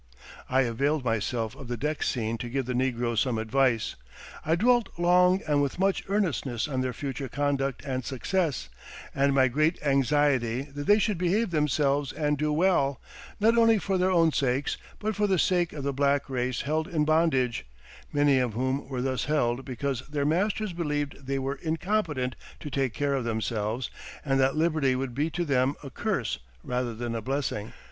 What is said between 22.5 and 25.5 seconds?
to take care of themselves and that liberty would be to